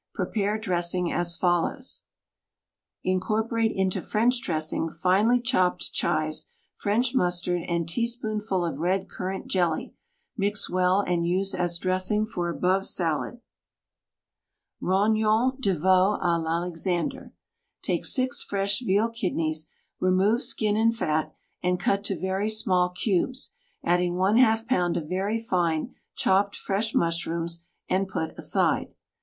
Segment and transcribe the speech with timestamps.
[0.15, 2.05] Prepare dressing as follows:
[3.03, 9.45] Incorporate into French dressing finely chopped chives, French mustard and tea spoonful of red currant
[9.45, 9.93] jelly;
[10.35, 13.41] mix well and use as dress ing for above salad.
[14.81, 17.31] ROGNONS DE VEAU A L'ALEXANDER
[17.83, 19.67] Take six fresh veal kidneys,
[19.99, 21.31] remove skin and fat,
[21.61, 23.51] and cut to very small cubes,
[23.83, 28.95] adding Yz pound of very fine chopped fresh mushrooms, and put aside.